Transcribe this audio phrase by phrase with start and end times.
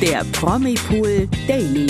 [0.00, 1.88] der Promipool Daily.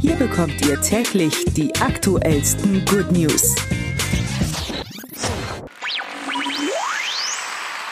[0.00, 3.54] Hier bekommt ihr täglich die aktuellsten Good News.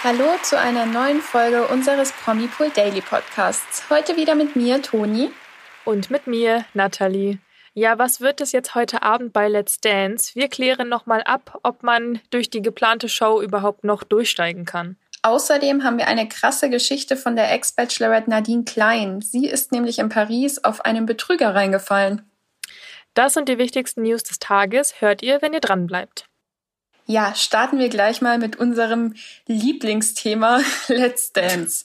[0.03, 3.90] Hallo zu einer neuen Folge unseres Promipool Daily Podcasts.
[3.90, 5.31] Heute wieder mit mir, Toni.
[5.85, 7.38] Und mit mir, Nathalie.
[7.75, 10.35] Ja, was wird es jetzt heute Abend bei Let's Dance?
[10.35, 14.97] Wir klären nochmal ab, ob man durch die geplante Show überhaupt noch durchsteigen kann.
[15.22, 19.20] Außerdem haben wir eine krasse Geschichte von der Ex-Bachelorette Nadine Klein.
[19.20, 22.30] Sie ist nämlich in Paris auf einen Betrüger reingefallen.
[23.14, 25.00] Das sind die wichtigsten News des Tages.
[25.00, 26.27] Hört ihr, wenn ihr dran bleibt.
[27.06, 29.14] Ja, starten wir gleich mal mit unserem
[29.46, 31.84] Lieblingsthema Let's Dance.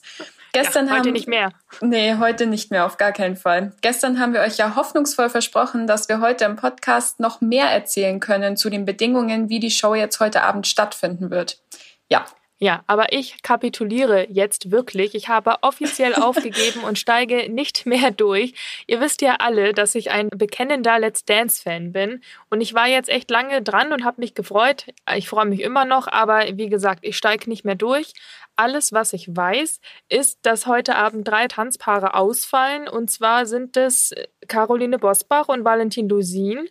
[0.52, 1.52] Gestern ja, heute haben, nicht mehr.
[1.80, 3.72] Nee, heute nicht mehr, auf gar keinen Fall.
[3.80, 8.20] Gestern haben wir euch ja hoffnungsvoll versprochen, dass wir heute im Podcast noch mehr erzählen
[8.20, 11.62] können zu den Bedingungen, wie die Show jetzt heute Abend stattfinden wird.
[12.10, 12.26] Ja,
[12.62, 15.16] ja, aber ich kapituliere jetzt wirklich.
[15.16, 18.54] Ich habe offiziell aufgegeben und steige nicht mehr durch.
[18.86, 22.22] Ihr wisst ja alle, dass ich ein bekennender Let's Dance-Fan bin.
[22.50, 24.86] Und ich war jetzt echt lange dran und habe mich gefreut.
[25.16, 28.12] Ich freue mich immer noch, aber wie gesagt, ich steige nicht mehr durch.
[28.54, 32.86] Alles, was ich weiß, ist, dass heute Abend drei Tanzpaare ausfallen.
[32.86, 34.14] Und zwar sind es
[34.46, 36.68] Caroline Bosbach und Valentin Lusin.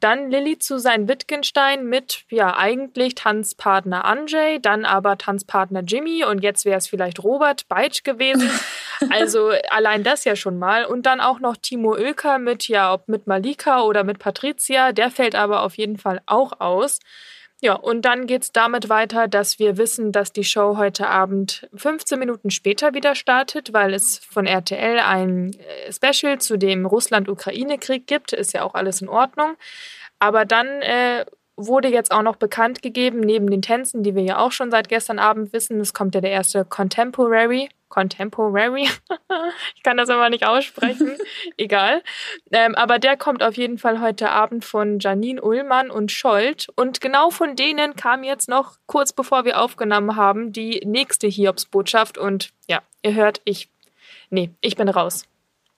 [0.00, 6.42] Dann Lilly zu sein Wittgenstein mit, ja, eigentlich Tanzpartner Anjay, dann aber Tanzpartner Jimmy und
[6.42, 8.50] jetzt wäre es vielleicht Robert Beitsch gewesen.
[9.08, 10.84] Also allein das ja schon mal.
[10.84, 14.92] Und dann auch noch Timo Oelker mit, ja, ob mit Malika oder mit Patricia.
[14.92, 16.98] Der fällt aber auf jeden Fall auch aus.
[17.62, 22.18] Ja, und dann geht's damit weiter, dass wir wissen, dass die Show heute Abend 15
[22.18, 28.32] Minuten später wieder startet, weil es von RTL ein äh, Special zu dem Russland-Ukraine-Krieg gibt.
[28.32, 29.56] Ist ja auch alles in Ordnung.
[30.18, 31.26] Aber dann äh,
[31.66, 34.88] wurde jetzt auch noch bekannt gegeben, neben den Tänzen, die wir ja auch schon seit
[34.88, 37.68] gestern Abend wissen, es kommt ja der erste Contemporary.
[37.88, 38.88] Contemporary.
[39.76, 41.18] ich kann das aber nicht aussprechen.
[41.56, 42.02] Egal.
[42.52, 46.68] Ähm, aber der kommt auf jeden Fall heute Abend von Janine Ullmann und Scholt.
[46.76, 52.16] Und genau von denen kam jetzt noch, kurz bevor wir aufgenommen haben, die nächste Hiobsbotschaft.
[52.16, 53.68] Und ja, ihr hört, ich.
[54.30, 55.26] Nee, ich bin raus.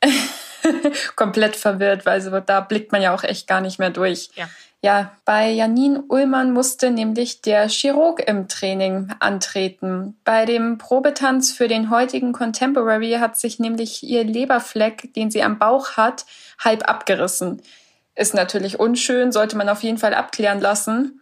[1.17, 4.29] komplett verwirrt, weil so, da blickt man ja auch echt gar nicht mehr durch.
[4.35, 4.49] Ja.
[4.85, 10.19] Ja, bei Janine Ullmann musste nämlich der Chirurg im Training antreten.
[10.25, 15.61] Bei dem Probetanz für den heutigen Contemporary hat sich nämlich ihr Leberfleck, den sie am
[15.61, 16.27] Bauch hat,
[16.59, 17.63] halb abgerissen.
[18.17, 21.22] Ist natürlich unschön, sollte man auf jeden Fall abklären lassen.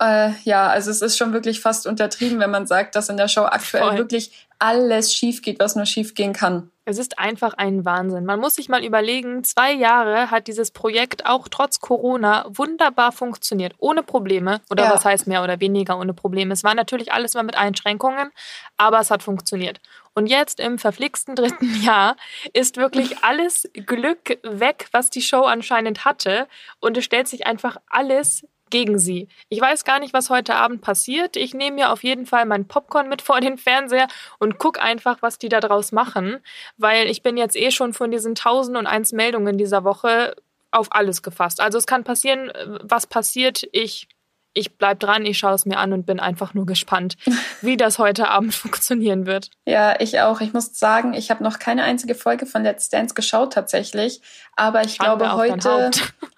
[0.00, 3.28] Äh, ja, also es ist schon wirklich fast untertrieben, wenn man sagt, dass in der
[3.28, 3.98] Show aktuell Voll.
[3.98, 6.70] wirklich alles schief geht, was nur schief gehen kann.
[6.84, 8.24] Es ist einfach ein Wahnsinn.
[8.24, 13.74] Man muss sich mal überlegen, zwei Jahre hat dieses Projekt auch trotz Corona wunderbar funktioniert,
[13.78, 14.60] ohne Probleme.
[14.68, 14.94] Oder ja.
[14.94, 16.52] was heißt mehr oder weniger ohne Probleme?
[16.52, 18.30] Es war natürlich alles mal mit Einschränkungen,
[18.76, 19.80] aber es hat funktioniert.
[20.14, 22.16] Und jetzt im verflixten dritten Jahr
[22.52, 26.48] ist wirklich alles Glück weg, was die Show anscheinend hatte.
[26.80, 29.28] Und es stellt sich einfach alles gegen sie.
[29.50, 31.36] Ich weiß gar nicht, was heute Abend passiert.
[31.36, 34.08] Ich nehme mir auf jeden Fall mein Popcorn mit vor den Fernseher
[34.40, 36.38] und gucke einfach, was die da draus machen,
[36.78, 40.34] weil ich bin jetzt eh schon von diesen 1001 Meldungen dieser Woche
[40.72, 41.60] auf alles gefasst.
[41.60, 42.50] Also es kann passieren,
[42.82, 43.68] was passiert.
[43.72, 44.08] Ich
[44.54, 47.16] ich bleib dran, ich schaue es mir an und bin einfach nur gespannt,
[47.60, 49.50] wie das heute Abend funktionieren wird.
[49.66, 50.40] Ja, ich auch.
[50.40, 54.20] Ich muss sagen, ich habe noch keine einzige Folge von Let's Dance geschaut tatsächlich,
[54.56, 55.90] aber ich Schande glaube heute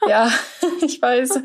[0.09, 0.31] ja,
[0.81, 1.41] ich weiß.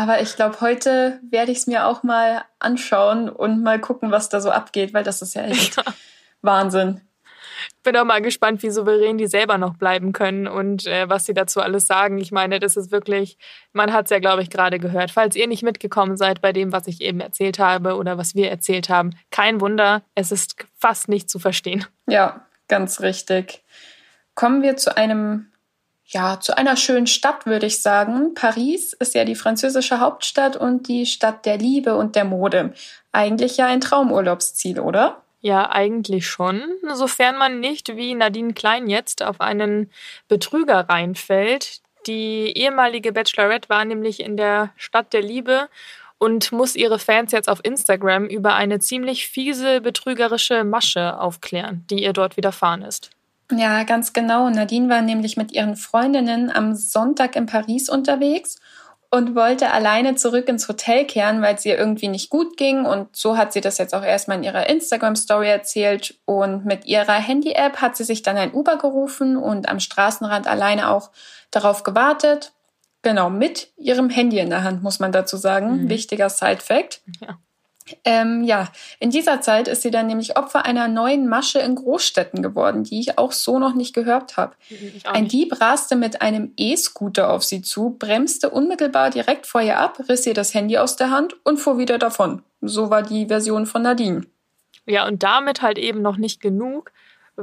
[0.00, 4.30] Aber ich glaube, heute werde ich es mir auch mal anschauen und mal gucken, was
[4.30, 5.84] da so abgeht, weil das ist ja echt ja.
[6.40, 7.02] Wahnsinn.
[7.82, 11.34] Bin auch mal gespannt, wie souverän die selber noch bleiben können und äh, was sie
[11.34, 12.16] dazu alles sagen.
[12.16, 13.36] Ich meine, das ist wirklich,
[13.74, 15.10] man hat es ja, glaube ich, gerade gehört.
[15.10, 18.50] Falls ihr nicht mitgekommen seid bei dem, was ich eben erzählt habe oder was wir
[18.50, 21.84] erzählt haben, kein Wunder, es ist fast nicht zu verstehen.
[22.08, 23.62] Ja, ganz richtig.
[24.34, 25.49] Kommen wir zu einem
[26.12, 28.34] ja, zu einer schönen Stadt, würde ich sagen.
[28.34, 32.74] Paris ist ja die französische Hauptstadt und die Stadt der Liebe und der Mode.
[33.12, 35.22] Eigentlich ja ein Traumurlaubsziel, oder?
[35.40, 36.62] Ja, eigentlich schon,
[36.92, 39.90] sofern man nicht wie Nadine Klein jetzt auf einen
[40.28, 41.80] Betrüger reinfällt.
[42.06, 45.68] Die ehemalige Bachelorette war nämlich in der Stadt der Liebe
[46.18, 52.02] und muss ihre Fans jetzt auf Instagram über eine ziemlich fiese betrügerische Masche aufklären, die
[52.02, 53.10] ihr dort widerfahren ist.
[53.50, 54.48] Ja, ganz genau.
[54.48, 58.56] Nadine war nämlich mit ihren Freundinnen am Sonntag in Paris unterwegs
[59.10, 62.84] und wollte alleine zurück ins Hotel kehren, weil es ihr irgendwie nicht gut ging.
[62.86, 66.14] Und so hat sie das jetzt auch erstmal in ihrer Instagram-Story erzählt.
[66.26, 70.90] Und mit ihrer Handy-App hat sie sich dann ein Uber gerufen und am Straßenrand alleine
[70.90, 71.10] auch
[71.50, 72.52] darauf gewartet.
[73.02, 75.84] Genau, mit ihrem Handy in der Hand, muss man dazu sagen.
[75.84, 75.88] Mhm.
[75.88, 77.00] Wichtiger Side-Fact.
[77.20, 77.38] Ja.
[78.04, 78.68] Ähm, ja,
[78.98, 83.00] in dieser Zeit ist sie dann nämlich Opfer einer neuen Masche in Großstädten geworden, die
[83.00, 84.54] ich auch so noch nicht gehört habe.
[85.04, 89.98] Ein Dieb raste mit einem E-Scooter auf sie zu, bremste unmittelbar direkt vor ihr ab,
[90.08, 92.42] riss ihr das Handy aus der Hand und fuhr wieder davon.
[92.60, 94.22] So war die Version von Nadine.
[94.86, 96.92] Ja, und damit halt eben noch nicht genug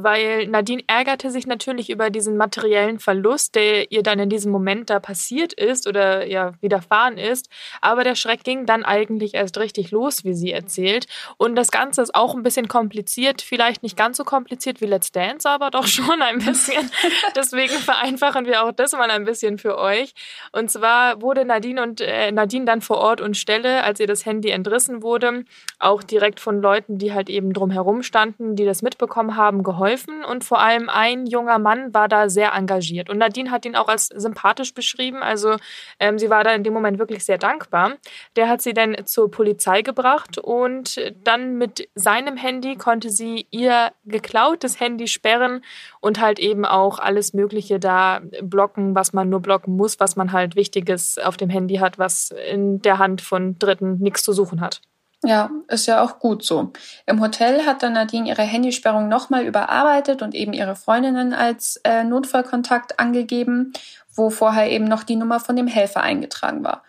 [0.04, 4.90] weil Nadine ärgerte sich natürlich über diesen materiellen Verlust, der ihr dann in diesem Moment
[4.90, 7.50] da passiert ist oder ja widerfahren ist.
[7.82, 11.08] Aber der Schreck ging dann eigentlich erst richtig los, wie sie erzählt.
[11.38, 15.12] Und das Ganze ist auch ein bisschen kompliziert, vielleicht nicht ganz so kompliziert wie Let's
[15.12, 16.92] Dance, aber doch schon ein bisschen.
[17.36, 20.14] Deswegen vereinfachen wir auch das mal ein bisschen für euch.
[20.52, 24.26] Und zwar wurde Nadine und äh, Nadine dann vor Ort und Stelle, als ihr das
[24.26, 25.44] Handy entrissen wurde,
[25.80, 30.24] auch direkt von Leuten, die halt eben drumherum standen, die das mitbekommen haben, geholfen geholfen
[30.24, 33.10] und vor allem ein junger Mann war da sehr engagiert.
[33.10, 35.24] Und Nadine hat ihn auch als sympathisch beschrieben.
[35.24, 35.56] Also
[36.00, 37.94] ähm, sie war da in dem Moment wirklich sehr dankbar.
[38.36, 43.92] Der hat sie dann zur Polizei gebracht und dann mit seinem Handy konnte sie ihr
[44.06, 45.64] geklautes Handy sperren
[46.02, 50.32] und halt eben auch alles Mögliche da blocken, was man nur blocken muss, was man
[50.32, 54.62] halt Wichtiges auf dem Handy hat, was in der Hand von Dritten nichts zu suchen
[54.62, 54.82] hat.
[55.24, 56.72] Ja, ist ja auch gut so.
[57.08, 62.04] Im Hotel hat dann Nadine ihre Handysperrung nochmal überarbeitet und eben ihre Freundinnen als äh,
[62.04, 63.74] Notfallkontakt angegeben,
[64.14, 66.84] wo vorher eben noch die Nummer von dem Helfer eingetragen war.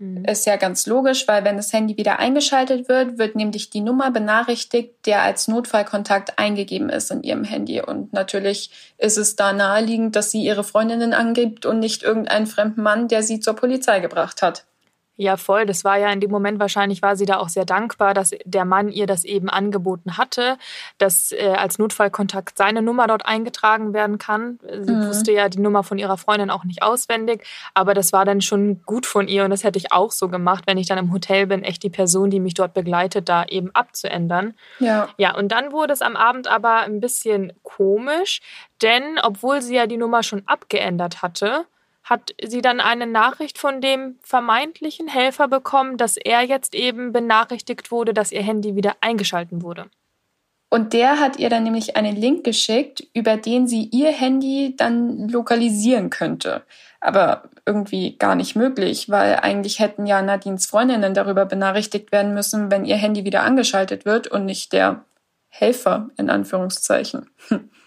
[0.00, 0.24] Mhm.
[0.24, 4.10] Ist ja ganz logisch, weil wenn das Handy wieder eingeschaltet wird, wird nämlich die Nummer
[4.10, 7.82] benachrichtigt, der als Notfallkontakt eingegeben ist in ihrem Handy.
[7.82, 12.82] Und natürlich ist es da naheliegend, dass sie ihre Freundinnen angibt und nicht irgendeinen fremden
[12.82, 14.64] Mann, der sie zur Polizei gebracht hat.
[15.16, 15.66] Ja, voll.
[15.66, 18.64] Das war ja in dem Moment wahrscheinlich war sie da auch sehr dankbar, dass der
[18.64, 20.56] Mann ihr das eben angeboten hatte,
[20.96, 24.58] dass äh, als Notfallkontakt seine Nummer dort eingetragen werden kann.
[24.62, 25.06] Sie mhm.
[25.06, 28.82] wusste ja die Nummer von ihrer Freundin auch nicht auswendig, aber das war dann schon
[28.86, 31.46] gut von ihr und das hätte ich auch so gemacht, wenn ich dann im Hotel
[31.46, 34.54] bin, echt die Person, die mich dort begleitet, da eben abzuändern.
[34.78, 35.08] Ja.
[35.18, 38.40] Ja, und dann wurde es am Abend aber ein bisschen komisch,
[38.80, 41.66] denn obwohl sie ja die Nummer schon abgeändert hatte,
[42.10, 47.92] hat sie dann eine Nachricht von dem vermeintlichen Helfer bekommen, dass er jetzt eben benachrichtigt
[47.92, 49.86] wurde, dass ihr Handy wieder eingeschalten wurde.
[50.68, 55.28] Und der hat ihr dann nämlich einen Link geschickt, über den sie ihr Handy dann
[55.28, 56.62] lokalisieren könnte.
[57.00, 62.70] Aber irgendwie gar nicht möglich, weil eigentlich hätten ja Nadines Freundinnen darüber benachrichtigt werden müssen,
[62.70, 65.04] wenn ihr Handy wieder angeschaltet wird und nicht der
[65.48, 67.30] Helfer in Anführungszeichen.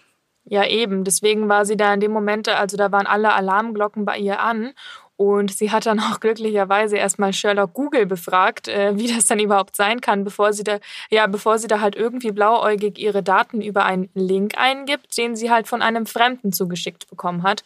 [0.46, 1.04] Ja, eben.
[1.04, 4.72] Deswegen war sie da in dem Moment, also da waren alle Alarmglocken bei ihr an.
[5.16, 9.76] Und sie hat dann auch glücklicherweise erstmal Sherlock Google befragt, äh, wie das dann überhaupt
[9.76, 10.78] sein kann, bevor sie da,
[11.10, 15.50] ja, bevor sie da halt irgendwie blauäugig ihre Daten über einen Link eingibt, den sie
[15.50, 17.62] halt von einem Fremden zugeschickt bekommen hat.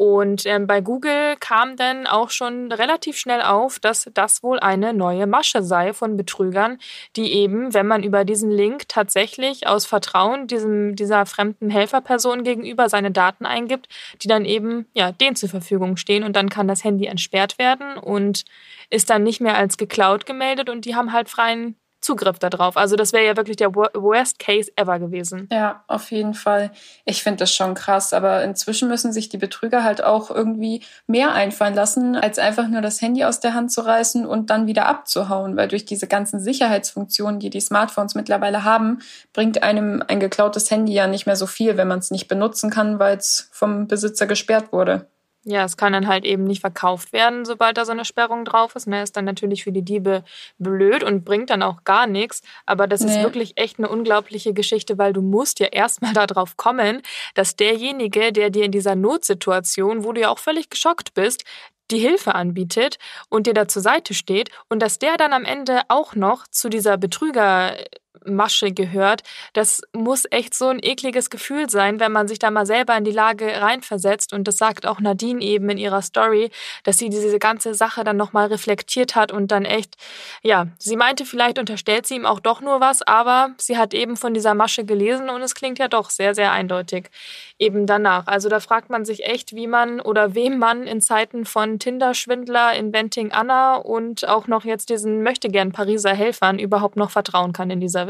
[0.00, 4.94] Und ähm, bei Google kam dann auch schon relativ schnell auf, dass das wohl eine
[4.94, 6.78] neue Masche sei von Betrügern,
[7.16, 12.88] die eben, wenn man über diesen Link tatsächlich aus Vertrauen diesem, dieser fremden Helferperson gegenüber
[12.88, 13.88] seine Daten eingibt,
[14.22, 17.98] die dann eben ja, denen zur Verfügung stehen und dann kann das Handy entsperrt werden
[17.98, 18.46] und
[18.88, 22.76] ist dann nicht mehr als geklaut gemeldet und die haben halt freien Zugriff darauf.
[22.76, 25.48] Also das wäre ja wirklich der Worst Case ever gewesen.
[25.52, 26.70] Ja, auf jeden Fall.
[27.04, 31.32] Ich finde das schon krass, aber inzwischen müssen sich die Betrüger halt auch irgendwie mehr
[31.32, 34.86] einfallen lassen, als einfach nur das Handy aus der Hand zu reißen und dann wieder
[34.86, 39.00] abzuhauen, weil durch diese ganzen Sicherheitsfunktionen, die die Smartphones mittlerweile haben,
[39.32, 42.70] bringt einem ein geklautes Handy ja nicht mehr so viel, wenn man es nicht benutzen
[42.70, 45.06] kann, weil es vom Besitzer gesperrt wurde.
[45.44, 48.76] Ja, es kann dann halt eben nicht verkauft werden, sobald da so eine Sperrung drauf
[48.76, 48.86] ist.
[48.86, 49.02] Ne?
[49.02, 50.22] Ist dann natürlich für die Diebe
[50.58, 52.42] blöd und bringt dann auch gar nichts.
[52.66, 53.10] Aber das nee.
[53.10, 57.00] ist wirklich echt eine unglaubliche Geschichte, weil du musst ja erstmal darauf kommen,
[57.34, 61.44] dass derjenige, der dir in dieser Notsituation, wo du ja auch völlig geschockt bist,
[61.90, 62.98] die Hilfe anbietet
[63.30, 66.68] und dir da zur Seite steht und dass der dann am Ende auch noch zu
[66.68, 67.74] dieser Betrüger
[68.24, 69.22] Masche gehört.
[69.52, 73.04] Das muss echt so ein ekliges Gefühl sein, wenn man sich da mal selber in
[73.04, 74.32] die Lage reinversetzt.
[74.32, 76.50] Und das sagt auch Nadine eben in ihrer Story,
[76.84, 79.96] dass sie diese ganze Sache dann nochmal reflektiert hat und dann echt,
[80.42, 84.16] ja, sie meinte, vielleicht unterstellt sie ihm auch doch nur was, aber sie hat eben
[84.16, 87.10] von dieser Masche gelesen und es klingt ja doch sehr, sehr eindeutig
[87.58, 88.26] eben danach.
[88.26, 92.74] Also da fragt man sich echt, wie man oder wem man in Zeiten von Tinder-Schwindler,
[92.74, 97.80] Inventing Anna und auch noch jetzt diesen möchtegern Pariser Helfern überhaupt noch vertrauen kann in
[97.80, 98.09] dieser Welt.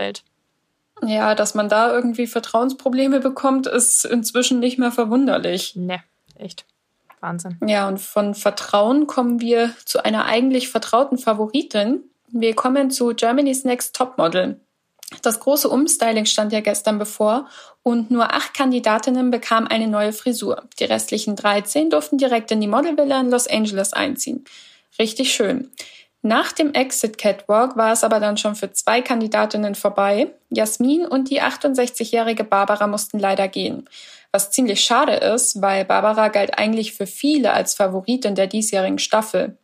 [1.06, 5.76] Ja, dass man da irgendwie Vertrauensprobleme bekommt, ist inzwischen nicht mehr verwunderlich.
[5.76, 6.02] Ne,
[6.36, 6.64] echt.
[7.20, 7.58] Wahnsinn.
[7.66, 12.02] Ja, und von Vertrauen kommen wir zu einer eigentlich vertrauten Favoritin.
[12.28, 14.60] Wir kommen zu Germany's Next Topmodel.
[15.22, 17.48] Das große Umstyling stand ja gestern bevor
[17.82, 20.68] und nur acht Kandidatinnen bekamen eine neue Frisur.
[20.78, 24.44] Die restlichen 13 durften direkt in die Modelvilla in Los Angeles einziehen.
[24.98, 25.70] Richtig schön.
[26.22, 30.30] Nach dem Exit Catwalk war es aber dann schon für zwei Kandidatinnen vorbei.
[30.50, 33.88] Jasmin und die 68-jährige Barbara mussten leider gehen.
[34.30, 39.56] Was ziemlich schade ist, weil Barbara galt eigentlich für viele als Favoritin der diesjährigen Staffel.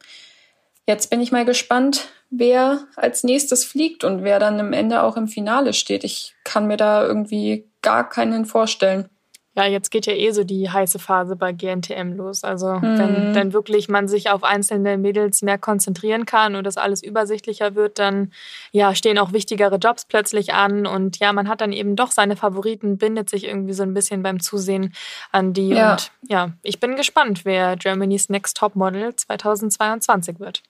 [0.87, 5.17] Jetzt bin ich mal gespannt, wer als nächstes fliegt und wer dann am Ende auch
[5.17, 6.05] im Finale steht.
[6.05, 9.09] Ich kann mir da irgendwie gar keinen vorstellen.
[9.57, 12.45] Ja, jetzt geht ja eh so die heiße Phase bei GNTM los.
[12.45, 12.99] Also mhm.
[12.99, 17.75] wenn dann wirklich man sich auf einzelne Mädels mehr konzentrieren kann und das alles übersichtlicher
[17.75, 18.33] wird, dann
[18.73, 22.37] ja stehen auch wichtigere Jobs plötzlich an und ja, man hat dann eben doch seine
[22.37, 24.93] Favoriten, bindet sich irgendwie so ein bisschen beim Zusehen
[25.33, 25.71] an die.
[25.71, 25.93] Ja.
[25.93, 30.63] Und ja, ich bin gespannt, wer Germany's Next Top Model 2022 wird.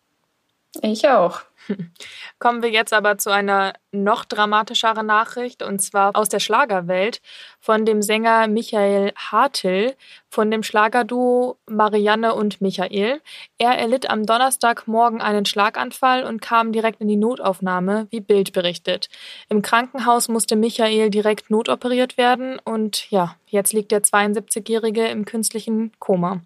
[0.83, 1.40] Ich auch.
[2.39, 7.21] Kommen wir jetzt aber zu einer noch dramatischeren Nachricht und zwar aus der Schlagerwelt
[7.61, 9.95] von dem Sänger Michael Hartl
[10.29, 13.23] von dem Schlagerduo Marianne und Michael.
[13.59, 19.09] Er erlitt am Donnerstagmorgen einen Schlaganfall und kam direkt in die Notaufnahme, wie Bild berichtet.
[19.49, 25.93] Im Krankenhaus musste Michael direkt notoperiert werden und ja, jetzt liegt der 72-Jährige im künstlichen
[25.99, 26.43] Koma.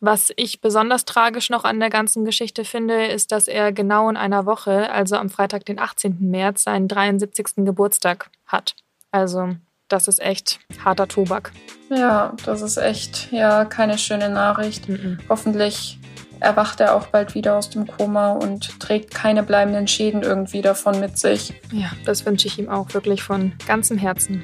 [0.00, 4.16] Was ich besonders tragisch noch an der ganzen Geschichte finde, ist, dass er genau in
[4.16, 6.16] einer Woche, also am Freitag, den 18.
[6.20, 7.64] März, seinen 73.
[7.64, 8.76] Geburtstag hat.
[9.10, 9.56] Also,
[9.88, 11.52] das ist echt harter Tobak.
[11.90, 14.88] Ja, das ist echt, ja, keine schöne Nachricht.
[14.88, 15.18] Mhm.
[15.28, 15.98] Hoffentlich
[16.40, 21.00] erwacht er auch bald wieder aus dem Koma und trägt keine bleibenden Schäden irgendwie davon
[21.00, 21.54] mit sich.
[21.72, 24.42] Ja, das wünsche ich ihm auch wirklich von ganzem Herzen.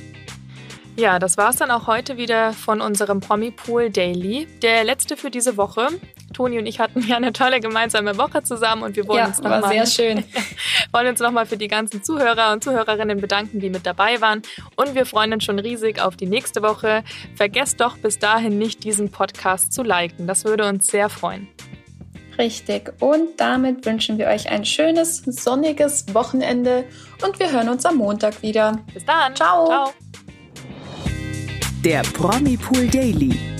[0.97, 4.47] Ja, das war es dann auch heute wieder von unserem Promi Pool Daily.
[4.63, 5.89] Der letzte für diese Woche.
[6.33, 9.41] Toni und ich hatten ja eine tolle gemeinsame Woche zusammen und wir wollen ja, uns
[9.41, 10.25] nochmal sehr schön.
[10.93, 14.43] wollen uns nochmal für die ganzen Zuhörer und Zuhörerinnen bedanken, die mit dabei waren.
[14.77, 17.03] Und wir freuen uns schon riesig auf die nächste Woche.
[17.35, 20.27] Vergesst doch bis dahin nicht, diesen Podcast zu liken.
[20.27, 21.49] Das würde uns sehr freuen.
[22.39, 22.93] Richtig.
[23.01, 26.85] Und damit wünschen wir euch ein schönes, sonniges Wochenende
[27.23, 28.79] und wir hören uns am Montag wieder.
[28.95, 29.37] Bis dann.
[29.37, 29.67] Ciao.
[29.67, 29.93] Ciao.
[31.85, 33.60] Der Promi Pool Daily.